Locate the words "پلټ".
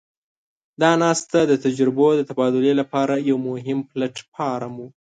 3.91-4.15